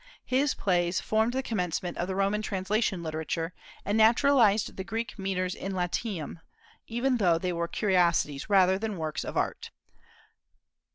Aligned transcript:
His 0.25 0.55
plays 0.55 0.99
formed 0.99 1.33
the 1.33 1.43
commencement 1.43 1.95
of 1.99 2.09
Roman 2.09 2.41
translation 2.41 3.03
literature, 3.03 3.53
and 3.85 3.95
naturalized 3.95 4.75
the 4.75 4.83
Greek 4.83 5.19
metres 5.19 5.53
in 5.53 5.75
Latium, 5.75 6.39
even 6.87 7.17
though 7.17 7.37
they 7.37 7.53
were 7.53 7.67
curiosities 7.67 8.49
rather 8.49 8.79
than 8.79 8.97
works 8.97 9.23
of 9.23 9.37
art. 9.37 9.69